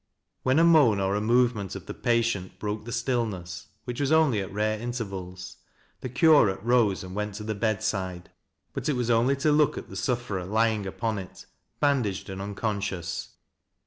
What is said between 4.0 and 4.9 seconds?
was only at rare